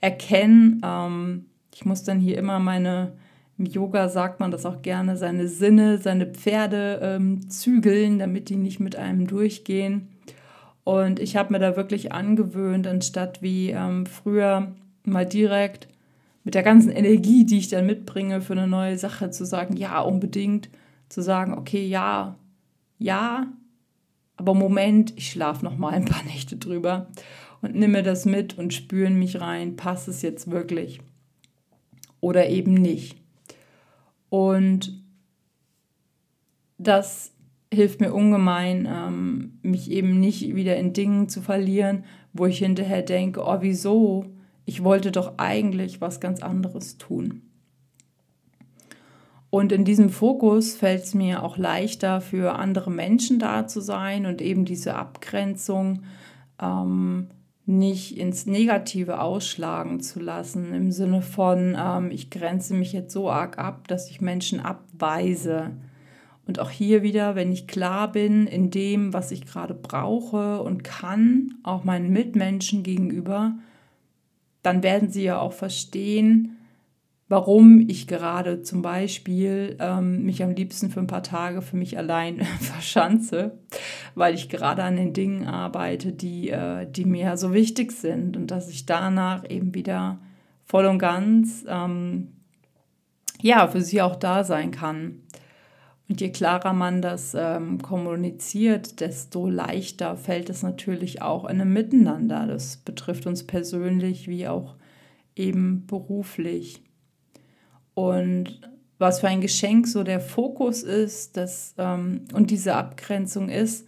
erkennen. 0.00 0.80
Ähm, 0.84 1.46
ich 1.74 1.84
muss 1.84 2.04
dann 2.04 2.20
hier 2.20 2.38
immer 2.38 2.58
meine 2.58 3.12
im 3.60 3.66
Yoga 3.66 4.08
sagt 4.08 4.40
man 4.40 4.50
das 4.50 4.64
auch 4.64 4.80
gerne, 4.80 5.18
seine 5.18 5.46
Sinne, 5.46 5.98
seine 5.98 6.24
Pferde 6.24 6.98
ähm, 7.02 7.50
zügeln, 7.50 8.18
damit 8.18 8.48
die 8.48 8.56
nicht 8.56 8.80
mit 8.80 8.96
einem 8.96 9.26
durchgehen. 9.26 10.08
Und 10.82 11.20
ich 11.20 11.36
habe 11.36 11.52
mir 11.52 11.58
da 11.58 11.76
wirklich 11.76 12.10
angewöhnt, 12.10 12.86
anstatt 12.86 13.42
wie 13.42 13.68
ähm, 13.68 14.06
früher 14.06 14.72
mal 15.04 15.26
direkt 15.26 15.88
mit 16.44 16.54
der 16.54 16.62
ganzen 16.62 16.90
Energie, 16.90 17.44
die 17.44 17.58
ich 17.58 17.68
dann 17.68 17.86
mitbringe 17.86 18.40
für 18.40 18.54
eine 18.54 18.66
neue 18.66 18.98
Sache, 18.98 19.30
zu 19.30 19.44
sagen, 19.44 19.76
ja, 19.76 20.00
unbedingt, 20.00 20.70
zu 21.08 21.22
sagen, 21.22 21.54
okay, 21.54 21.86
ja, 21.86 22.36
ja, 22.98 23.52
aber 24.36 24.54
Moment, 24.54 25.12
ich 25.16 25.30
schlafe 25.30 25.64
noch 25.64 25.76
mal 25.76 25.92
ein 25.92 26.06
paar 26.06 26.22
Nächte 26.24 26.56
drüber 26.56 27.08
und 27.60 27.74
nehme 27.74 28.02
das 28.02 28.24
mit 28.24 28.56
und 28.58 28.72
spüre 28.72 29.10
mich 29.10 29.40
rein, 29.40 29.76
passt 29.76 30.08
es 30.08 30.22
jetzt 30.22 30.50
wirklich 30.50 31.00
oder 32.20 32.48
eben 32.48 32.74
nicht. 32.74 33.16
Und 34.28 35.02
das 36.78 37.32
hilft 37.72 38.00
mir 38.00 38.12
ungemein, 38.12 38.88
ähm, 38.90 39.58
mich 39.62 39.90
eben 39.90 40.18
nicht 40.18 40.54
wieder 40.54 40.76
in 40.76 40.92
Dingen 40.92 41.28
zu 41.28 41.40
verlieren, 41.42 42.04
wo 42.32 42.46
ich 42.46 42.58
hinterher 42.58 43.02
denke, 43.02 43.42
oh 43.44 43.58
wieso? 43.60 44.26
Ich 44.70 44.84
wollte 44.84 45.10
doch 45.10 45.32
eigentlich 45.38 46.00
was 46.00 46.20
ganz 46.20 46.44
anderes 46.44 46.96
tun. 46.96 47.42
Und 49.50 49.72
in 49.72 49.84
diesem 49.84 50.10
Fokus 50.10 50.76
fällt 50.76 51.02
es 51.02 51.12
mir 51.12 51.42
auch 51.42 51.56
leichter, 51.56 52.20
für 52.20 52.54
andere 52.54 52.92
Menschen 52.92 53.40
da 53.40 53.66
zu 53.66 53.80
sein 53.80 54.26
und 54.26 54.40
eben 54.40 54.64
diese 54.64 54.94
Abgrenzung 54.94 56.04
ähm, 56.62 57.30
nicht 57.66 58.16
ins 58.16 58.46
Negative 58.46 59.20
ausschlagen 59.20 59.98
zu 59.98 60.20
lassen, 60.20 60.72
im 60.72 60.92
Sinne 60.92 61.20
von, 61.20 61.76
ähm, 61.76 62.12
ich 62.12 62.30
grenze 62.30 62.74
mich 62.74 62.92
jetzt 62.92 63.12
so 63.12 63.28
arg 63.28 63.58
ab, 63.58 63.88
dass 63.88 64.08
ich 64.08 64.20
Menschen 64.20 64.60
abweise. 64.60 65.72
Und 66.46 66.60
auch 66.60 66.70
hier 66.70 67.02
wieder, 67.02 67.34
wenn 67.34 67.50
ich 67.50 67.66
klar 67.66 68.12
bin 68.12 68.46
in 68.46 68.70
dem, 68.70 69.12
was 69.12 69.32
ich 69.32 69.46
gerade 69.46 69.74
brauche 69.74 70.62
und 70.62 70.84
kann, 70.84 71.54
auch 71.64 71.82
meinen 71.82 72.12
Mitmenschen 72.12 72.84
gegenüber, 72.84 73.56
dann 74.62 74.82
werden 74.82 75.10
sie 75.10 75.24
ja 75.24 75.38
auch 75.38 75.52
verstehen, 75.52 76.56
warum 77.28 77.88
ich 77.88 78.08
gerade 78.08 78.62
zum 78.62 78.82
Beispiel 78.82 79.76
ähm, 79.78 80.24
mich 80.24 80.42
am 80.42 80.50
liebsten 80.50 80.90
für 80.90 80.98
ein 80.98 81.06
paar 81.06 81.22
Tage 81.22 81.62
für 81.62 81.76
mich 81.76 81.96
allein 81.96 82.40
verschanze, 82.60 83.58
weil 84.14 84.34
ich 84.34 84.48
gerade 84.48 84.82
an 84.82 84.96
den 84.96 85.12
Dingen 85.12 85.46
arbeite, 85.46 86.12
die, 86.12 86.50
äh, 86.50 86.90
die 86.90 87.04
mir 87.04 87.36
so 87.36 87.54
wichtig 87.54 87.92
sind 87.92 88.36
und 88.36 88.50
dass 88.50 88.68
ich 88.68 88.84
danach 88.84 89.48
eben 89.48 89.74
wieder 89.74 90.18
voll 90.64 90.86
und 90.86 90.98
ganz 90.98 91.64
ähm, 91.68 92.32
ja, 93.40 93.68
für 93.68 93.80
sie 93.80 94.02
auch 94.02 94.16
da 94.16 94.44
sein 94.44 94.72
kann. 94.72 95.22
Und 96.10 96.20
je 96.20 96.30
klarer 96.30 96.72
man 96.72 97.02
das 97.02 97.36
ähm, 97.38 97.80
kommuniziert, 97.80 98.98
desto 98.98 99.48
leichter 99.48 100.16
fällt 100.16 100.50
es 100.50 100.64
natürlich 100.64 101.22
auch 101.22 101.44
in 101.44 101.60
einem 101.60 101.72
Miteinander. 101.72 102.48
Das 102.48 102.78
betrifft 102.78 103.28
uns 103.28 103.46
persönlich 103.46 104.26
wie 104.26 104.48
auch 104.48 104.74
eben 105.36 105.86
beruflich. 105.86 106.82
Und 107.94 108.60
was 108.98 109.20
für 109.20 109.28
ein 109.28 109.40
Geschenk 109.40 109.86
so 109.86 110.02
der 110.02 110.18
Fokus 110.18 110.82
ist 110.82 111.36
das, 111.36 111.76
ähm, 111.78 112.24
und 112.32 112.50
diese 112.50 112.74
Abgrenzung 112.74 113.48
ist. 113.48 113.86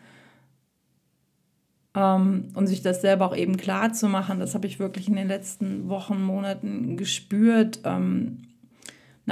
Ähm, 1.97 2.51
und 2.55 2.69
sich 2.69 2.83
das 2.83 3.01
selber 3.01 3.27
auch 3.27 3.37
eben 3.37 3.57
klar 3.57 3.95
zu 3.95 4.07
machen, 4.07 4.39
das 4.39 4.55
habe 4.55 4.69
ich 4.69 4.79
wirklich 4.79 5.09
in 5.09 5.17
den 5.17 5.27
letzten 5.27 5.89
Wochen, 5.89 6.23
Monaten 6.23 6.97
gespürt, 6.97 7.81
ähm, 7.83 8.43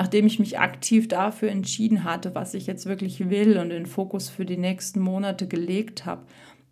nachdem 0.01 0.27
ich 0.27 0.39
mich 0.39 0.59
aktiv 0.59 1.09
dafür 1.09 1.51
entschieden 1.51 2.05
hatte, 2.05 2.35
was 2.35 2.55
ich 2.55 2.67
jetzt 2.67 2.87
wirklich 2.87 3.29
will 3.29 3.59
und 3.59 3.69
den 3.69 3.85
Fokus 3.85 4.31
für 4.31 4.47
die 4.47 4.57
nächsten 4.57 4.99
Monate 4.99 5.47
gelegt 5.47 6.07
habe. 6.07 6.23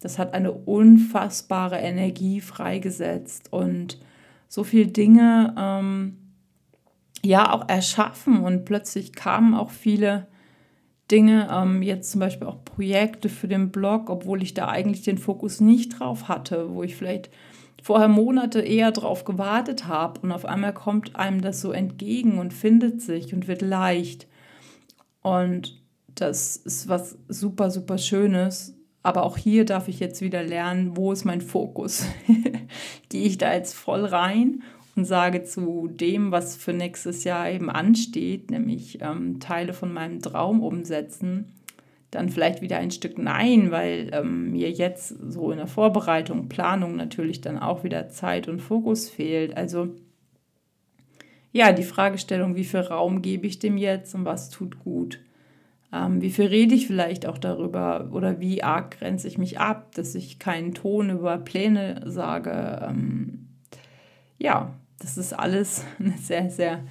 Das 0.00 0.18
hat 0.18 0.32
eine 0.32 0.50
unfassbare 0.50 1.76
Energie 1.76 2.40
freigesetzt 2.40 3.52
und 3.52 4.00
so 4.49 4.64
viele 4.64 4.87
Dinge 4.87 5.54
ähm, 5.58 6.16
ja 7.23 7.52
auch 7.52 7.68
erschaffen 7.68 8.38
und 8.38 8.64
plötzlich 8.64 9.12
kamen 9.12 9.54
auch 9.54 9.73
viele 9.73 10.26
Dinge, 11.11 11.50
ähm, 11.52 11.82
jetzt 11.82 12.11
zum 12.11 12.20
Beispiel 12.20 12.47
auch 12.47 12.64
Projekte 12.64 13.28
für 13.28 13.47
den 13.47 13.70
Blog, 13.70 14.08
obwohl 14.08 14.42
ich 14.42 14.54
da 14.54 14.68
eigentlich 14.68 15.02
den 15.02 15.18
Fokus 15.18 15.61
nicht 15.61 16.00
drauf 16.00 16.28
hatte, 16.28 16.75
wo 16.75 16.82
ich 16.82 16.97
vielleicht 16.97 17.28
vorher 17.88 18.09
Monate 18.09 18.61
eher 18.61 18.92
drauf 18.92 19.25
gewartet 19.25 19.87
habe 19.87 20.21
und 20.21 20.30
auf 20.30 20.45
einmal 20.45 20.75
kommt 20.75 21.16
einem 21.16 21.40
das 21.40 21.62
so 21.62 21.73
entgegen 21.73 22.38
und 22.38 22.52
findet 22.52 23.00
sich 23.00 23.33
und 23.33 23.49
wird 23.49 23.62
leicht. 23.62 24.26
Und 25.23 25.83
das 26.14 26.59
ist 26.59 26.90
was 26.90 27.16
super, 27.28 27.71
super 27.71 27.97
Schönes. 27.97 28.76
Aber 29.02 29.23
auch 29.23 29.38
hier 29.38 29.64
darf 29.64 29.88
ich 29.88 30.00
jetzt 30.00 30.21
wieder 30.21 30.42
lernen, 30.42 30.99
wo 30.99 31.12
ist 31.12 31.25
mein 31.25 31.40
Fokus? 31.40 32.04
Gehe 33.09 33.25
ich 33.25 33.38
da 33.38 33.54
jetzt 33.54 33.73
voll 33.75 34.04
rein 34.04 34.62
und 34.95 35.07
sage 35.07 35.45
zu 35.45 35.88
dem, 35.88 36.30
was 36.30 36.57
für 36.57 36.75
nächstes 36.75 37.25
Jahr 37.25 37.49
eben 37.50 37.71
ansteht, 37.71 38.50
nämlich 38.50 38.99
ähm, 39.00 39.40
Teile 39.40 39.73
von 39.73 39.95
meinem 39.95 40.21
Traum 40.21 40.62
umsetzen, 40.62 41.54
dann 42.11 42.29
vielleicht 42.29 42.62
wieder 42.62 42.79
ein 42.79 42.91
Stück 42.91 43.19
Nein, 43.19 43.71
weil 43.71 44.11
ähm, 44.12 44.53
mir 44.53 44.71
jetzt 44.71 45.09
so 45.09 45.50
in 45.50 45.59
der 45.59 45.67
Vorbereitung, 45.67 46.49
Planung 46.49 46.97
natürlich 46.97 47.41
dann 47.41 47.59
auch 47.59 47.85
wieder 47.85 48.09
Zeit 48.09 48.49
und 48.49 48.61
Fokus 48.61 49.11
fehlt. 49.11 49.57
Also 49.57 49.95
ja, 51.53 51.73
die 51.73 51.83
Fragestellung, 51.83 52.57
wie 52.57 52.65
viel 52.65 52.81
Raum 52.81 53.23
gebe 53.23 53.47
ich 53.47 53.59
dem 53.59 53.77
jetzt 53.77 54.15
und 54.15 54.25
was 54.25 54.50
tut 54.50 54.79
gut? 54.79 55.21
Ähm, 55.93 56.21
wie 56.21 56.31
viel 56.31 56.47
rede 56.47 56.75
ich 56.75 56.87
vielleicht 56.87 57.27
auch 57.27 57.38
darüber 57.38 58.09
oder 58.12 58.41
wie 58.41 58.62
arg 58.62 58.99
grenze 58.99 59.27
ich 59.27 59.38
mich 59.38 59.59
ab, 59.59 59.95
dass 59.95 60.15
ich 60.15 60.38
keinen 60.38 60.75
Ton 60.75 61.11
über 61.11 61.38
Pläne 61.38 62.03
sage? 62.05 62.87
Ähm, 62.88 63.49
ja, 64.38 64.75
das 64.99 65.17
ist 65.17 65.33
alles 65.33 65.85
eine 65.99 66.17
sehr, 66.19 66.50
sehr 66.50 66.85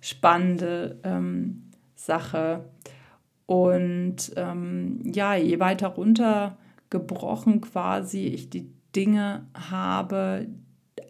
spannende 0.00 0.98
ähm, 1.04 1.70
Sache. 1.94 2.64
Und 3.52 4.32
ähm, 4.36 5.00
ja, 5.04 5.34
je 5.34 5.60
weiter 5.60 5.88
runtergebrochen 5.88 7.60
quasi 7.60 8.24
ich 8.28 8.48
die 8.48 8.70
Dinge 8.96 9.44
habe, 9.52 10.46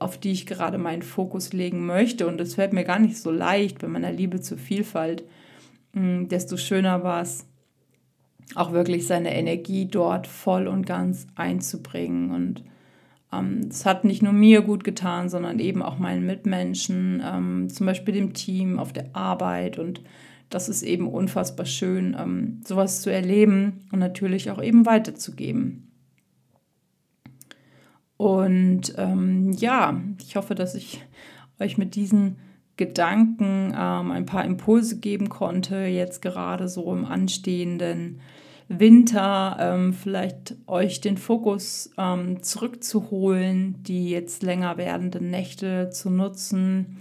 auf 0.00 0.18
die 0.18 0.32
ich 0.32 0.46
gerade 0.46 0.76
meinen 0.76 1.02
Fokus 1.02 1.52
legen 1.52 1.86
möchte, 1.86 2.26
und 2.26 2.38
das 2.38 2.54
fällt 2.54 2.72
mir 2.72 2.82
gar 2.82 2.98
nicht 2.98 3.16
so 3.16 3.30
leicht 3.30 3.78
bei 3.78 3.86
meiner 3.86 4.10
Liebe 4.10 4.40
zur 4.40 4.58
Vielfalt, 4.58 5.22
mh, 5.92 6.02
hm, 6.02 6.28
desto 6.30 6.56
schöner 6.56 7.04
war 7.04 7.22
es, 7.22 7.46
auch 8.56 8.72
wirklich 8.72 9.06
seine 9.06 9.36
Energie 9.36 9.86
dort 9.86 10.26
voll 10.26 10.66
und 10.66 10.84
ganz 10.84 11.28
einzubringen. 11.36 12.32
Und 12.32 12.64
ähm, 13.32 13.68
es 13.70 13.86
hat 13.86 14.02
nicht 14.02 14.20
nur 14.20 14.32
mir 14.32 14.62
gut 14.62 14.82
getan, 14.82 15.28
sondern 15.28 15.60
eben 15.60 15.80
auch 15.80 16.00
meinen 16.00 16.26
Mitmenschen, 16.26 17.22
ähm, 17.24 17.68
zum 17.68 17.86
Beispiel 17.86 18.14
dem 18.14 18.32
Team 18.32 18.80
auf 18.80 18.92
der 18.92 19.14
Arbeit. 19.14 19.78
Und 19.78 20.00
das 20.54 20.68
ist 20.68 20.82
eben 20.82 21.08
unfassbar 21.08 21.66
schön, 21.66 22.16
ähm, 22.18 22.60
sowas 22.66 23.02
zu 23.02 23.10
erleben 23.10 23.88
und 23.92 23.98
natürlich 23.98 24.50
auch 24.50 24.62
eben 24.62 24.86
weiterzugeben. 24.86 25.90
Und 28.16 28.94
ähm, 28.98 29.52
ja, 29.52 30.00
ich 30.20 30.36
hoffe, 30.36 30.54
dass 30.54 30.74
ich 30.74 31.04
euch 31.58 31.78
mit 31.78 31.94
diesen 31.96 32.36
Gedanken 32.76 33.74
ähm, 33.76 34.10
ein 34.10 34.26
paar 34.26 34.44
Impulse 34.44 34.98
geben 35.00 35.28
konnte, 35.28 35.76
jetzt 35.76 36.22
gerade 36.22 36.68
so 36.68 36.92
im 36.92 37.04
anstehenden 37.04 38.20
Winter 38.68 39.56
ähm, 39.60 39.92
vielleicht 39.92 40.56
euch 40.66 41.00
den 41.00 41.16
Fokus 41.16 41.90
ähm, 41.98 42.42
zurückzuholen, 42.42 43.82
die 43.82 44.10
jetzt 44.10 44.42
länger 44.42 44.76
werdenden 44.78 45.30
Nächte 45.30 45.90
zu 45.90 46.10
nutzen, 46.10 46.98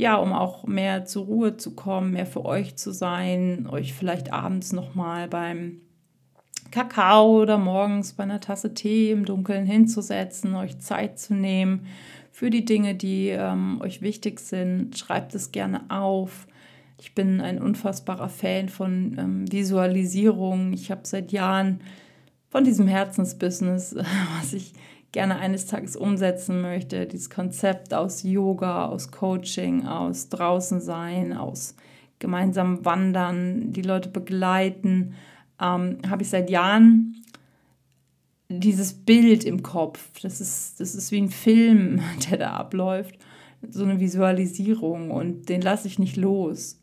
ja, 0.00 0.16
um 0.16 0.32
auch 0.32 0.64
mehr 0.64 1.04
zur 1.04 1.26
Ruhe 1.26 1.56
zu 1.56 1.74
kommen, 1.74 2.12
mehr 2.12 2.26
für 2.26 2.44
euch 2.44 2.76
zu 2.76 2.92
sein, 2.92 3.66
euch 3.70 3.94
vielleicht 3.94 4.32
abends 4.32 4.72
nochmal 4.72 5.28
beim 5.28 5.80
Kakao 6.70 7.42
oder 7.42 7.58
morgens 7.58 8.12
bei 8.12 8.22
einer 8.22 8.40
Tasse 8.40 8.74
Tee 8.74 9.10
im 9.10 9.24
Dunkeln 9.24 9.66
hinzusetzen, 9.66 10.54
euch 10.54 10.78
Zeit 10.78 11.18
zu 11.18 11.34
nehmen 11.34 11.86
für 12.32 12.50
die 12.50 12.64
Dinge, 12.64 12.94
die 12.94 13.28
ähm, 13.28 13.80
euch 13.82 14.02
wichtig 14.02 14.40
sind. 14.40 14.96
Schreibt 14.96 15.34
es 15.34 15.52
gerne 15.52 15.82
auf 15.88 16.46
ich 17.00 17.14
bin 17.14 17.40
ein 17.40 17.62
unfassbarer 17.62 18.28
Fan 18.28 18.68
von 18.68 19.16
ähm, 19.18 19.50
Visualisierung. 19.50 20.74
Ich 20.74 20.90
habe 20.90 21.00
seit 21.04 21.32
Jahren 21.32 21.80
von 22.50 22.62
diesem 22.62 22.86
Herzensbusiness, 22.86 23.96
was 24.38 24.52
ich 24.52 24.74
gerne 25.12 25.38
eines 25.38 25.66
Tages 25.66 25.96
umsetzen 25.96 26.60
möchte, 26.60 27.06
dieses 27.06 27.30
Konzept 27.30 27.94
aus 27.94 28.22
Yoga, 28.22 28.86
aus 28.86 29.10
Coaching, 29.10 29.86
aus 29.86 30.28
draußen 30.28 30.80
sein, 30.80 31.32
aus 31.32 31.74
gemeinsam 32.18 32.84
wandern, 32.84 33.72
die 33.72 33.82
Leute 33.82 34.08
begleiten, 34.08 35.14
ähm, 35.60 35.98
habe 36.08 36.22
ich 36.22 36.28
seit 36.28 36.50
Jahren 36.50 37.16
dieses 38.48 38.92
Bild 38.92 39.44
im 39.44 39.62
Kopf. 39.62 40.20
Das 40.22 40.40
ist, 40.40 40.80
das 40.80 40.94
ist 40.94 41.12
wie 41.12 41.20
ein 41.20 41.30
Film, 41.30 42.00
der 42.30 42.38
da 42.38 42.52
abläuft. 42.52 43.16
So 43.68 43.84
eine 43.84 44.00
Visualisierung 44.00 45.10
und 45.10 45.48
den 45.48 45.60
lasse 45.60 45.86
ich 45.86 45.98
nicht 45.98 46.16
los. 46.16 46.78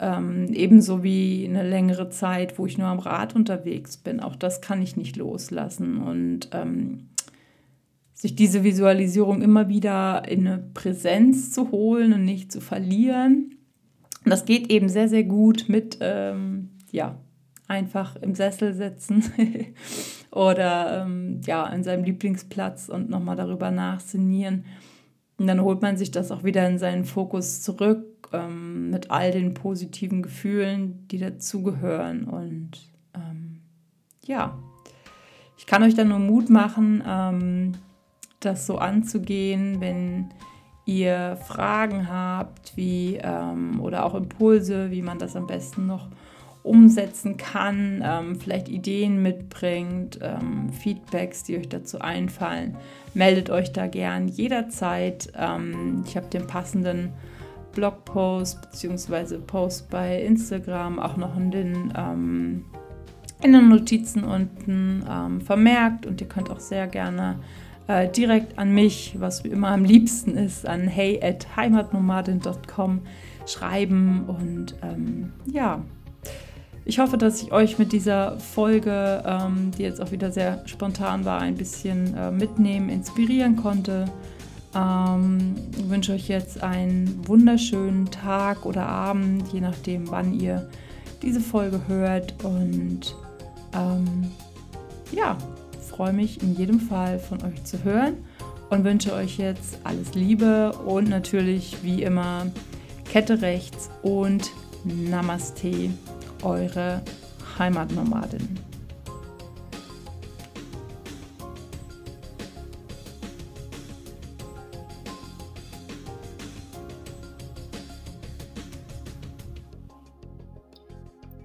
Ähm, 0.00 0.52
ebenso 0.52 1.02
wie 1.02 1.44
eine 1.48 1.68
längere 1.68 2.08
Zeit, 2.08 2.58
wo 2.58 2.66
ich 2.66 2.78
nur 2.78 2.88
am 2.88 2.98
Rad 3.00 3.34
unterwegs 3.34 3.96
bin. 3.96 4.20
Auch 4.20 4.36
das 4.36 4.60
kann 4.60 4.82
ich 4.82 4.96
nicht 4.96 5.16
loslassen. 5.16 5.98
Und 5.98 6.50
ähm, 6.52 7.08
sich 8.18 8.34
diese 8.34 8.64
Visualisierung 8.64 9.42
immer 9.42 9.68
wieder 9.68 10.28
in 10.28 10.46
eine 10.46 10.58
Präsenz 10.74 11.52
zu 11.52 11.70
holen 11.70 12.12
und 12.12 12.24
nicht 12.24 12.50
zu 12.50 12.60
verlieren. 12.60 13.54
Und 14.24 14.30
das 14.30 14.44
geht 14.44 14.72
eben 14.72 14.88
sehr, 14.88 15.08
sehr 15.08 15.22
gut 15.22 15.66
mit, 15.68 15.98
ähm, 16.00 16.70
ja, 16.90 17.16
einfach 17.68 18.16
im 18.16 18.34
Sessel 18.34 18.74
sitzen 18.74 19.22
oder 20.32 21.04
ähm, 21.04 21.42
ja, 21.46 21.62
an 21.62 21.84
seinem 21.84 22.02
Lieblingsplatz 22.02 22.88
und 22.88 23.08
nochmal 23.08 23.36
darüber 23.36 23.70
nachsinnieren. 23.70 24.64
Und 25.36 25.46
dann 25.46 25.62
holt 25.62 25.80
man 25.80 25.96
sich 25.96 26.10
das 26.10 26.32
auch 26.32 26.42
wieder 26.42 26.68
in 26.68 26.78
seinen 26.78 27.04
Fokus 27.04 27.62
zurück 27.62 28.30
ähm, 28.32 28.90
mit 28.90 29.12
all 29.12 29.30
den 29.30 29.54
positiven 29.54 30.22
Gefühlen, 30.22 31.06
die 31.06 31.18
dazugehören. 31.18 32.24
Und 32.24 32.70
ähm, 33.14 33.60
ja, 34.24 34.58
ich 35.56 35.66
kann 35.66 35.84
euch 35.84 35.94
dann 35.94 36.08
nur 36.08 36.18
Mut 36.18 36.50
machen, 36.50 37.00
ähm, 37.06 37.74
das 38.40 38.66
so 38.66 38.78
anzugehen, 38.78 39.80
wenn 39.80 40.30
ihr 40.84 41.36
Fragen 41.46 42.10
habt, 42.10 42.76
wie 42.76 43.18
ähm, 43.22 43.80
oder 43.80 44.06
auch 44.06 44.14
Impulse, 44.14 44.90
wie 44.90 45.02
man 45.02 45.18
das 45.18 45.36
am 45.36 45.46
besten 45.46 45.86
noch 45.86 46.08
umsetzen 46.62 47.36
kann, 47.36 48.02
ähm, 48.04 48.36
vielleicht 48.40 48.68
Ideen 48.68 49.22
mitbringt, 49.22 50.18
ähm, 50.22 50.70
Feedbacks, 50.70 51.44
die 51.44 51.56
euch 51.56 51.68
dazu 51.68 52.00
einfallen, 52.00 52.76
meldet 53.14 53.50
euch 53.50 53.72
da 53.72 53.86
gern 53.86 54.28
jederzeit. 54.28 55.32
Ähm, 55.36 56.04
ich 56.06 56.16
habe 56.16 56.26
den 56.26 56.46
passenden 56.46 57.12
Blogpost 57.72 58.70
bzw. 58.70 59.38
Post 59.38 59.90
bei 59.90 60.20
Instagram 60.20 60.98
auch 60.98 61.16
noch 61.16 61.36
in 61.36 61.50
den, 61.50 61.92
ähm, 61.96 62.64
in 63.42 63.52
den 63.52 63.68
Notizen 63.68 64.24
unten 64.24 65.04
ähm, 65.08 65.40
vermerkt 65.40 66.06
und 66.06 66.20
ihr 66.20 66.28
könnt 66.28 66.50
auch 66.50 66.60
sehr 66.60 66.86
gerne 66.86 67.38
äh, 67.88 68.08
direkt 68.08 68.58
an 68.58 68.72
mich, 68.72 69.16
was 69.18 69.42
wie 69.42 69.48
immer 69.48 69.68
am 69.68 69.84
liebsten 69.84 70.36
ist, 70.36 70.66
an 70.66 70.86
hey 70.86 71.20
at 71.22 71.56
heimatnomadin.com 71.56 73.00
schreiben 73.46 74.24
und 74.26 74.76
ähm, 74.82 75.32
ja. 75.50 75.82
Ich 76.84 76.98
hoffe, 77.00 77.18
dass 77.18 77.42
ich 77.42 77.52
euch 77.52 77.78
mit 77.78 77.92
dieser 77.92 78.38
Folge, 78.38 79.22
ähm, 79.26 79.72
die 79.76 79.82
jetzt 79.82 80.00
auch 80.00 80.10
wieder 80.10 80.30
sehr 80.32 80.62
spontan 80.66 81.26
war, 81.26 81.40
ein 81.40 81.54
bisschen 81.54 82.14
äh, 82.14 82.30
mitnehmen, 82.30 82.88
inspirieren 82.88 83.56
konnte. 83.56 84.06
Ähm, 84.74 85.54
ich 85.76 85.88
wünsche 85.90 86.12
euch 86.12 86.28
jetzt 86.28 86.62
einen 86.62 87.26
wunderschönen 87.26 88.10
Tag 88.10 88.64
oder 88.64 88.86
Abend, 88.86 89.52
je 89.52 89.60
nachdem, 89.60 90.10
wann 90.10 90.32
ihr 90.32 90.70
diese 91.22 91.40
Folge 91.40 91.80
hört. 91.88 92.42
Und 92.42 93.14
ähm, 93.74 94.30
ja, 95.12 95.36
freue 95.98 96.12
mich 96.12 96.40
in 96.44 96.54
jedem 96.54 96.78
Fall 96.78 97.18
von 97.18 97.42
euch 97.42 97.64
zu 97.64 97.82
hören 97.82 98.24
und 98.70 98.84
wünsche 98.84 99.12
euch 99.14 99.36
jetzt 99.36 99.80
alles 99.82 100.14
Liebe 100.14 100.72
und 100.86 101.08
natürlich 101.08 101.82
wie 101.82 102.04
immer 102.04 102.46
Kette 103.04 103.42
rechts 103.42 103.90
und 104.04 104.52
Namaste, 104.84 105.90
eure 106.44 107.02
Heimatnomadin. 107.58 108.60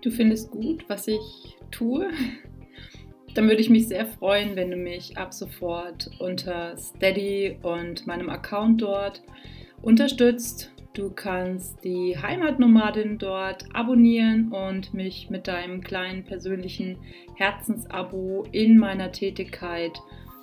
Du 0.04 0.12
findest 0.12 0.52
gut, 0.52 0.86
was 0.88 1.08
ich 1.08 1.58
tue? 1.72 2.12
Dann 3.34 3.48
würde 3.48 3.62
ich 3.62 3.70
mich 3.70 3.88
sehr 3.88 4.06
freuen, 4.06 4.56
wenn 4.56 4.70
du 4.70 4.78
mich 4.78 5.18
ab 5.18 5.34
sofort 5.34 6.12
unter 6.20 6.78
Steady 6.78 7.58
und 7.64 8.06
meinem 8.06 8.30
Account 8.30 8.82
dort 8.82 9.24
unterstützt. 9.82 10.72
Du 10.94 11.10
kannst 11.10 11.84
die 11.84 12.16
Heimatnomadin 12.16 13.18
dort 13.18 13.66
abonnieren 13.74 14.52
und 14.52 14.94
mich 14.94 15.32
mit 15.32 15.48
deinem 15.48 15.82
kleinen 15.82 16.24
persönlichen 16.24 16.98
Herzensabo 17.36 18.46
in 18.52 18.78
meiner 18.78 19.12
Tätigkeit 19.12 20.00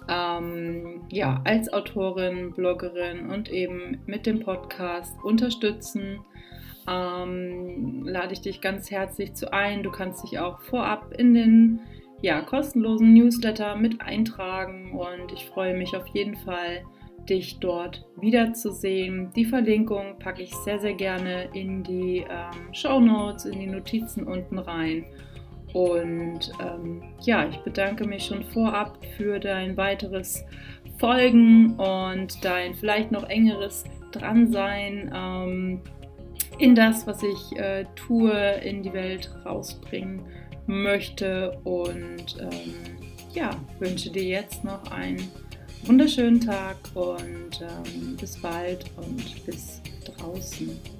ähm, 0.08 1.02
ja, 1.08 1.40
als 1.44 1.72
Autorin, 1.72 2.52
Bloggerin 2.52 3.30
und 3.30 3.48
eben 3.48 3.98
mit 4.06 4.26
dem 4.26 4.40
Podcast 4.40 5.14
unterstützen. 5.22 6.18
Ähm, 6.88 8.02
lade 8.04 8.32
ich 8.32 8.40
dich 8.40 8.60
ganz 8.60 8.90
herzlich 8.90 9.34
zu 9.34 9.52
ein. 9.52 9.84
Du 9.84 9.92
kannst 9.92 10.24
dich 10.24 10.40
auch 10.40 10.60
vorab 10.62 11.14
in 11.16 11.34
den 11.34 11.80
ja, 12.22 12.40
kostenlosen 12.42 13.14
Newsletter 13.14 13.76
mit 13.76 14.00
eintragen 14.00 14.92
und 14.92 15.32
ich 15.32 15.46
freue 15.46 15.76
mich 15.76 15.96
auf 15.96 16.06
jeden 16.08 16.36
Fall 16.36 16.82
dich 17.28 17.58
dort 17.60 18.06
wiederzusehen. 18.20 19.30
Die 19.34 19.44
Verlinkung 19.44 20.18
packe 20.18 20.42
ich 20.42 20.54
sehr, 20.56 20.78
sehr 20.78 20.94
gerne 20.94 21.48
in 21.54 21.82
die 21.82 22.24
ähm, 22.28 22.74
Show 22.74 23.00
Notes, 23.00 23.44
in 23.44 23.60
die 23.60 23.66
Notizen 23.66 24.24
unten 24.24 24.58
rein. 24.58 25.04
Und 25.72 26.50
ähm, 26.60 27.02
ja, 27.20 27.48
ich 27.48 27.58
bedanke 27.58 28.04
mich 28.04 28.24
schon 28.24 28.42
vorab 28.42 28.98
für 29.16 29.38
dein 29.38 29.76
weiteres 29.76 30.44
Folgen 30.98 31.76
und 31.76 32.44
dein 32.44 32.74
vielleicht 32.74 33.12
noch 33.12 33.28
engeres 33.28 33.84
Dransein 34.10 35.10
ähm, 35.14 35.80
in 36.58 36.74
das, 36.74 37.06
was 37.06 37.22
ich 37.22 37.56
äh, 37.58 37.84
tue, 37.94 38.32
in 38.64 38.82
die 38.82 38.92
Welt 38.92 39.30
rausbringen 39.46 40.24
möchte. 40.66 41.58
Und 41.64 42.36
ähm, 42.40 42.74
ja, 43.32 43.50
wünsche 43.78 44.10
dir 44.10 44.24
jetzt 44.24 44.64
noch 44.64 44.90
einen 44.90 45.30
wunderschönen 45.84 46.40
Tag 46.40 46.76
und 46.94 47.60
ähm, 47.60 48.16
bis 48.16 48.40
bald 48.40 48.84
und 48.96 49.46
bis 49.46 49.80
draußen. 50.04 50.99